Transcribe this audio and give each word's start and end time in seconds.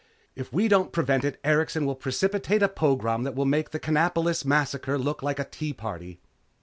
If 0.35 0.51
we 0.51 0.67
don't 0.67 0.91
prevent 0.91 1.23
it, 1.23 1.39
Erikson 1.43 1.85
will 1.85 1.93
precipitate 1.93 2.63
a 2.63 2.67
pogrom 2.67 3.21
that 3.21 3.35
will 3.35 3.45
make 3.45 3.69
the 3.69 3.79
Canalopolis 3.79 4.43
massacre 4.43 4.97
look 4.97 5.21
like 5.21 5.37
a 5.37 5.43
tea 5.45 5.73
party." 5.73 6.19